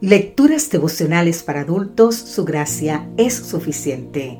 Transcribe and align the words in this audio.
Lecturas 0.00 0.70
devocionales 0.70 1.42
para 1.42 1.62
adultos, 1.62 2.14
su 2.14 2.44
gracia 2.44 3.10
es 3.16 3.34
suficiente. 3.34 4.38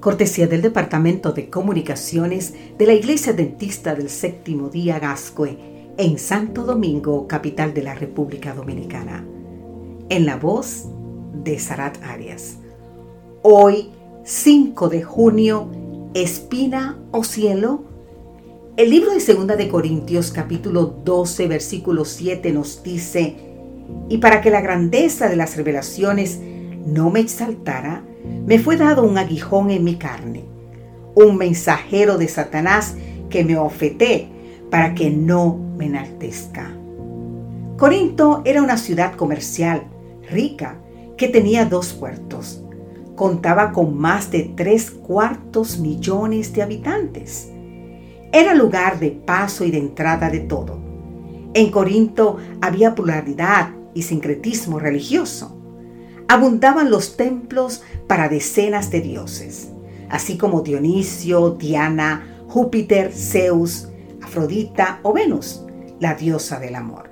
Cortesía 0.00 0.46
del 0.46 0.62
Departamento 0.62 1.32
de 1.32 1.50
Comunicaciones 1.50 2.54
de 2.78 2.86
la 2.86 2.94
Iglesia 2.94 3.34
Dentista 3.34 3.94
del 3.94 4.08
Séptimo 4.08 4.70
Día 4.70 4.98
Gascue, 4.98 5.58
en 5.98 6.18
Santo 6.18 6.64
Domingo, 6.64 7.28
capital 7.28 7.74
de 7.74 7.82
la 7.82 7.94
República 7.94 8.54
Dominicana. 8.54 9.26
En 10.08 10.24
la 10.24 10.36
voz 10.36 10.86
de 11.34 11.58
Sarat 11.58 12.02
Arias. 12.02 12.56
Hoy, 13.42 13.90
5 14.24 14.88
de 14.88 15.02
junio, 15.02 15.68
Espina 16.14 16.98
o 17.10 17.24
Cielo. 17.24 17.82
El 18.78 18.88
libro 18.88 19.12
de 19.12 19.20
Segunda 19.20 19.54
de 19.54 19.68
Corintios, 19.68 20.30
capítulo 20.30 20.86
12, 21.04 21.46
versículo 21.46 22.06
7, 22.06 22.52
nos 22.52 22.82
dice, 22.82 23.53
y 24.08 24.18
para 24.18 24.40
que 24.40 24.50
la 24.50 24.60
grandeza 24.60 25.28
de 25.28 25.36
las 25.36 25.56
revelaciones 25.56 26.40
no 26.86 27.10
me 27.10 27.20
exaltara, 27.20 28.02
me 28.46 28.58
fue 28.58 28.76
dado 28.76 29.02
un 29.02 29.18
aguijón 29.18 29.70
en 29.70 29.84
mi 29.84 29.96
carne, 29.96 30.44
un 31.14 31.36
mensajero 31.36 32.18
de 32.18 32.28
Satanás 32.28 32.96
que 33.30 33.44
me 33.44 33.56
ofeté 33.56 34.28
para 34.70 34.94
que 34.94 35.10
no 35.10 35.58
me 35.76 35.86
enaltezca. 35.86 36.70
Corinto 37.76 38.42
era 38.44 38.62
una 38.62 38.76
ciudad 38.76 39.14
comercial, 39.14 39.84
rica, 40.30 40.76
que 41.16 41.28
tenía 41.28 41.64
dos 41.64 41.92
puertos. 41.92 42.62
Contaba 43.16 43.72
con 43.72 43.96
más 43.96 44.30
de 44.30 44.52
tres 44.56 44.90
cuartos 44.90 45.78
millones 45.78 46.52
de 46.52 46.62
habitantes. 46.62 47.50
Era 48.32 48.54
lugar 48.54 48.98
de 48.98 49.10
paso 49.10 49.64
y 49.64 49.70
de 49.70 49.78
entrada 49.78 50.28
de 50.30 50.40
todo. 50.40 50.78
En 51.54 51.70
Corinto 51.70 52.38
había 52.60 52.94
pluralidad 52.96 53.70
y 53.94 54.02
sincretismo 54.02 54.80
religioso. 54.80 55.56
Abundaban 56.26 56.90
los 56.90 57.16
templos 57.16 57.82
para 58.08 58.28
decenas 58.28 58.90
de 58.90 59.00
dioses, 59.00 59.70
así 60.10 60.36
como 60.36 60.62
Dionisio, 60.62 61.50
Diana, 61.50 62.44
Júpiter, 62.48 63.12
Zeus, 63.12 63.88
Afrodita 64.20 64.98
o 65.02 65.12
Venus, 65.12 65.62
la 66.00 66.14
diosa 66.14 66.58
del 66.58 66.74
amor. 66.74 67.10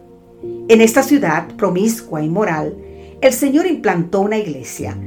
En 0.69 0.81
esta 0.81 1.05
ciudad 1.05 1.47
promiscua 1.57 2.23
y 2.23 2.29
moral, 2.29 2.77
el 3.21 3.33
Señor 3.33 3.67
implantó 3.67 4.23
una 4.23 4.39
iglesia 4.39 4.99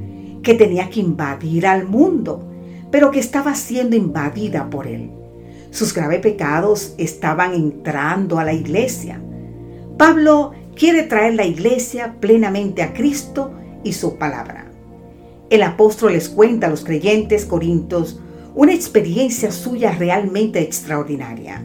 que 0.43 0.53
tenía 0.53 0.89
que 0.89 1.01
invadir 1.01 1.67
al 1.67 1.85
mundo, 1.85 2.47
pero 2.89 3.11
que 3.11 3.19
estaba 3.19 3.53
siendo 3.55 3.97
invadida 3.97 4.69
por 4.69 4.87
él. 4.87 5.11
Sus 5.71 5.93
graves 5.93 6.21
pecados 6.21 6.95
estaban 6.97 7.53
entrando 7.53 8.39
a 8.39 8.45
la 8.45 8.53
iglesia. 8.53 9.21
Pablo 9.97 10.51
quiere 10.75 11.03
traer 11.03 11.35
la 11.35 11.45
iglesia 11.45 12.17
plenamente 12.19 12.83
a 12.83 12.93
Cristo 12.93 13.53
y 13.85 13.93
su 13.93 14.17
palabra. 14.17 14.69
El 15.49 15.63
apóstol 15.63 16.13
les 16.13 16.27
cuenta 16.27 16.67
a 16.67 16.69
los 16.69 16.83
creyentes 16.83 17.45
corintios 17.45 18.19
una 18.55 18.73
experiencia 18.73 19.53
suya 19.53 19.91
realmente 19.91 20.59
extraordinaria, 20.59 21.63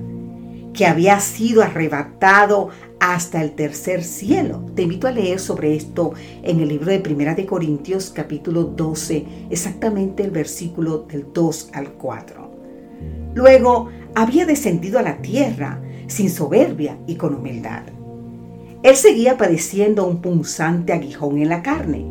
que 0.72 0.86
había 0.86 1.18
sido 1.18 1.62
arrebatado 1.62 2.68
hasta 3.00 3.42
el 3.42 3.52
tercer 3.52 4.04
cielo. 4.04 4.64
Te 4.76 4.82
invito 4.82 5.08
a 5.08 5.12
leer 5.12 5.40
sobre 5.40 5.74
esto 5.74 6.12
en 6.44 6.60
el 6.60 6.68
libro 6.68 6.92
de 6.92 7.00
Primera 7.00 7.34
de 7.34 7.46
Corintios 7.46 8.12
capítulo 8.14 8.62
12, 8.62 9.26
exactamente 9.50 10.22
el 10.22 10.30
versículo 10.30 10.98
del 10.98 11.32
2 11.32 11.70
al 11.72 11.94
4. 11.94 12.50
Luego 13.34 13.88
había 14.14 14.46
descendido 14.46 15.00
a 15.00 15.02
la 15.02 15.20
tierra 15.20 15.82
sin 16.06 16.30
soberbia 16.30 16.96
y 17.08 17.16
con 17.16 17.34
humildad. 17.34 17.82
Él 18.82 18.96
seguía 18.96 19.36
padeciendo 19.36 20.06
un 20.06 20.22
punzante 20.22 20.94
aguijón 20.94 21.36
en 21.38 21.50
la 21.50 21.62
carne, 21.62 22.06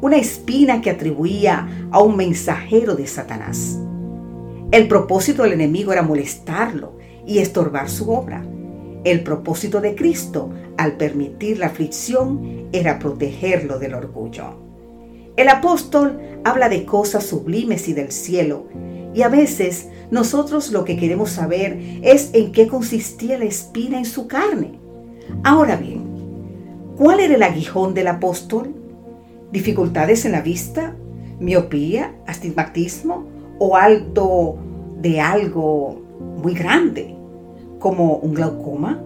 una 0.00 0.16
espina 0.16 0.80
que 0.80 0.90
atribuía 0.90 1.88
a 1.92 2.02
un 2.02 2.16
mensajero 2.16 2.96
de 2.96 3.06
Satanás. 3.06 3.78
El 4.72 4.88
propósito 4.88 5.44
del 5.44 5.52
enemigo 5.52 5.92
era 5.92 6.02
molestarlo 6.02 6.98
y 7.24 7.38
estorbar 7.38 7.88
su 7.88 8.10
obra. 8.10 8.44
El 9.04 9.22
propósito 9.22 9.80
de 9.80 9.94
Cristo, 9.94 10.50
al 10.76 10.96
permitir 10.96 11.58
la 11.58 11.66
aflicción, 11.66 12.68
era 12.72 12.98
protegerlo 12.98 13.78
del 13.78 13.94
orgullo. 13.94 14.56
El 15.36 15.48
apóstol 15.48 16.18
habla 16.44 16.68
de 16.68 16.84
cosas 16.84 17.24
sublimes 17.24 17.88
y 17.88 17.92
del 17.92 18.10
cielo, 18.10 18.66
y 19.14 19.22
a 19.22 19.28
veces 19.28 19.88
nosotros 20.10 20.72
lo 20.72 20.84
que 20.84 20.96
queremos 20.96 21.30
saber 21.30 21.78
es 22.02 22.30
en 22.32 22.50
qué 22.50 22.66
consistía 22.66 23.38
la 23.38 23.44
espina 23.44 23.98
en 23.98 24.04
su 24.04 24.26
carne. 24.26 24.80
Ahora 25.44 25.76
bien, 25.76 25.97
¿Cuál 26.98 27.20
era 27.20 27.36
el 27.36 27.42
aguijón 27.44 27.94
del 27.94 28.08
apóstol? 28.08 28.74
¿Dificultades 29.52 30.24
en 30.24 30.32
la 30.32 30.40
vista? 30.40 30.96
¿Miopía? 31.38 32.16
¿Astigmatismo? 32.26 33.24
¿O 33.60 33.76
alto 33.76 34.56
de 35.00 35.20
algo 35.20 36.02
muy 36.42 36.54
grande? 36.54 37.14
¿Como 37.78 38.16
un 38.16 38.34
glaucoma? 38.34 39.00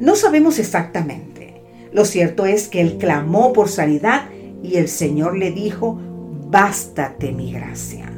No 0.00 0.16
sabemos 0.16 0.58
exactamente. 0.58 1.62
Lo 1.92 2.04
cierto 2.04 2.44
es 2.44 2.66
que 2.66 2.80
él 2.80 2.98
clamó 2.98 3.52
por 3.52 3.68
sanidad 3.68 4.22
y 4.64 4.74
el 4.74 4.88
Señor 4.88 5.38
le 5.38 5.52
dijo, 5.52 6.00
bástate 6.50 7.30
mi 7.30 7.52
gracia. 7.52 8.12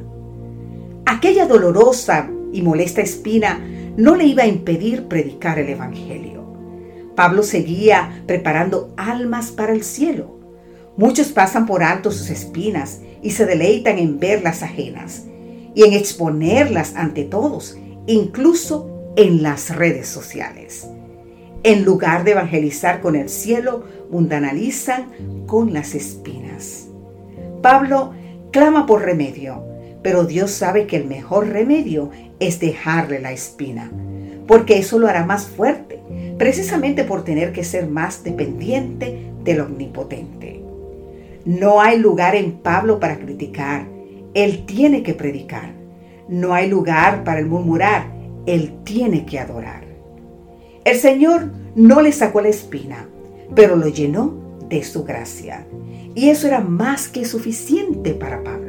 Aquella 1.04 1.46
dolorosa 1.46 2.30
y 2.54 2.62
molesta 2.62 3.02
espina 3.02 3.60
no 3.98 4.16
le 4.16 4.24
iba 4.24 4.44
a 4.44 4.48
impedir 4.48 5.08
predicar 5.08 5.58
el 5.58 5.68
Evangelio. 5.68 6.37
Pablo 7.18 7.42
seguía 7.42 8.22
preparando 8.26 8.94
almas 8.96 9.50
para 9.50 9.72
el 9.72 9.82
cielo. 9.82 10.38
Muchos 10.96 11.32
pasan 11.32 11.66
por 11.66 11.82
alto 11.82 12.12
sus 12.12 12.30
espinas 12.30 13.00
y 13.22 13.32
se 13.32 13.44
deleitan 13.44 13.98
en 13.98 14.20
verlas 14.20 14.62
ajenas 14.62 15.24
y 15.74 15.82
en 15.82 15.94
exponerlas 15.94 16.94
ante 16.94 17.24
todos, 17.24 17.76
incluso 18.06 19.12
en 19.16 19.42
las 19.42 19.74
redes 19.74 20.06
sociales. 20.06 20.86
En 21.64 21.84
lugar 21.84 22.22
de 22.22 22.30
evangelizar 22.30 23.00
con 23.00 23.16
el 23.16 23.28
cielo, 23.28 23.82
mundanalizan 24.12 25.08
con 25.48 25.72
las 25.72 25.96
espinas. 25.96 26.86
Pablo 27.62 28.12
clama 28.52 28.86
por 28.86 29.02
remedio, 29.02 29.64
pero 30.04 30.22
Dios 30.22 30.52
sabe 30.52 30.86
que 30.86 30.98
el 30.98 31.06
mejor 31.06 31.48
remedio 31.48 32.12
es 32.38 32.60
dejarle 32.60 33.18
la 33.18 33.32
espina, 33.32 33.90
porque 34.46 34.78
eso 34.78 35.00
lo 35.00 35.08
hará 35.08 35.26
más 35.26 35.46
fuerte 35.46 35.87
precisamente 36.38 37.04
por 37.04 37.24
tener 37.24 37.52
que 37.52 37.64
ser 37.64 37.88
más 37.88 38.22
dependiente 38.22 39.32
del 39.44 39.60
omnipotente. 39.60 40.62
No 41.44 41.80
hay 41.80 41.98
lugar 41.98 42.36
en 42.36 42.52
Pablo 42.52 43.00
para 43.00 43.18
criticar, 43.18 43.86
él 44.34 44.64
tiene 44.66 45.02
que 45.02 45.14
predicar. 45.14 45.72
No 46.28 46.54
hay 46.54 46.68
lugar 46.68 47.24
para 47.24 47.40
el 47.40 47.46
murmurar, 47.46 48.06
él 48.46 48.74
tiene 48.84 49.24
que 49.26 49.38
adorar. 49.38 49.84
El 50.84 50.96
Señor 50.96 51.50
no 51.74 52.00
le 52.00 52.12
sacó 52.12 52.40
la 52.40 52.48
espina, 52.48 53.08
pero 53.54 53.76
lo 53.76 53.88
llenó 53.88 54.34
de 54.68 54.84
su 54.84 55.04
gracia. 55.04 55.66
Y 56.14 56.28
eso 56.28 56.46
era 56.46 56.60
más 56.60 57.08
que 57.08 57.24
suficiente 57.24 58.12
para 58.12 58.42
Pablo. 58.44 58.68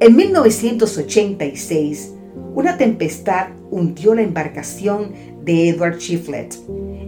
En 0.00 0.16
1986, 0.16 2.14
una 2.54 2.76
tempestad 2.78 3.48
hundió 3.70 4.14
la 4.14 4.22
embarcación 4.22 5.12
de 5.44 5.68
Edward 5.68 5.98
Chiflet 5.98 6.56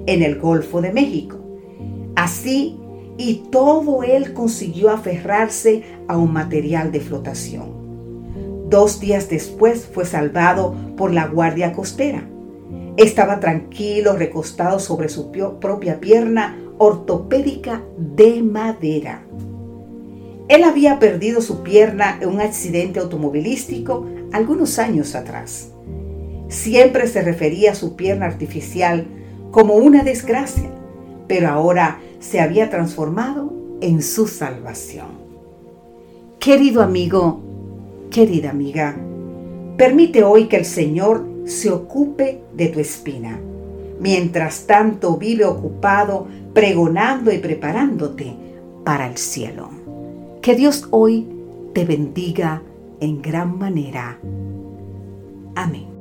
en 0.06 0.22
el 0.22 0.38
Golfo 0.38 0.81
de 0.81 0.93
México. 0.93 1.38
Así, 2.16 2.76
y 3.19 3.44
todo 3.50 4.03
él 4.03 4.32
consiguió 4.32 4.91
aferrarse 4.91 5.82
a 6.09 6.16
un 6.16 6.32
material 6.32 6.92
de 6.92 7.00
flotación. 7.00 7.82
Dos 8.69 9.00
días 9.00 9.28
después 9.28 9.87
fue 9.87 10.06
salvado 10.06 10.75
por 10.97 11.12
la 11.12 11.26
Guardia 11.26 11.72
Costera. 11.72 12.28
Estaba 12.97 13.41
tranquilo, 13.41 14.15
recostado 14.15 14.78
sobre 14.78 15.09
su 15.09 15.30
propia 15.60 16.01
pierna 16.01 16.59
ortopédica 16.78 17.83
de 17.97 18.42
madera. 18.42 19.24
Él 20.48 20.65
había 20.65 20.98
perdido 20.98 21.41
su 21.41 21.62
pierna 21.62 22.18
en 22.21 22.28
un 22.28 22.41
accidente 22.41 23.01
automovilístico 23.01 24.06
algunos 24.33 24.78
años 24.78 25.15
atrás. 25.15 25.72
Siempre 26.53 27.07
se 27.07 27.22
refería 27.22 27.72
a 27.72 27.75
su 27.75 27.97
pierna 27.97 28.27
artificial 28.27 29.07
como 29.51 29.77
una 29.77 30.04
desgracia, 30.04 30.69
pero 31.27 31.49
ahora 31.49 31.99
se 32.21 32.41
había 32.41 32.69
transformado 32.69 33.54
en 33.81 34.03
su 34.03 34.27
salvación. 34.27 35.07
Querido 36.39 36.83
amigo, 36.83 37.41
querida 38.10 38.51
amiga, 38.51 38.95
permite 39.78 40.25
hoy 40.25 40.47
que 40.47 40.59
el 40.59 40.66
Señor 40.66 41.25
se 41.47 41.71
ocupe 41.71 42.43
de 42.54 42.69
tu 42.69 42.81
espina. 42.81 43.41
Mientras 43.99 44.66
tanto 44.66 45.16
vive 45.16 45.47
ocupado 45.47 46.27
pregonando 46.53 47.33
y 47.33 47.39
preparándote 47.39 48.37
para 48.84 49.09
el 49.09 49.16
cielo. 49.16 49.71
Que 50.43 50.54
Dios 50.54 50.87
hoy 50.91 51.27
te 51.72 51.87
bendiga 51.87 52.63
en 53.01 53.22
gran 53.22 53.59
manera. 53.59 54.19
Amén. 55.54 55.91